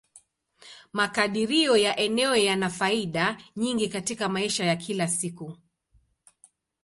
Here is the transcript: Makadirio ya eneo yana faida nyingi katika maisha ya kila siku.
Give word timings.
Makadirio 0.93 1.77
ya 1.77 1.97
eneo 1.99 2.35
yana 2.35 2.69
faida 2.69 3.37
nyingi 3.55 3.87
katika 3.89 4.29
maisha 4.29 4.65
ya 4.65 4.75
kila 4.75 5.07
siku. 5.07 5.57